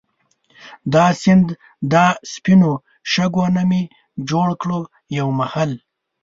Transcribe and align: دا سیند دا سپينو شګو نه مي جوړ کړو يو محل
دا 0.93 1.05
سیند 1.21 1.47
دا 1.91 2.05
سپينو 2.33 2.73
شګو 3.11 3.45
نه 3.55 3.63
مي 3.69 3.81
جوړ 4.29 4.47
کړو 4.61 4.79
يو 5.17 5.27
محل 5.39 5.71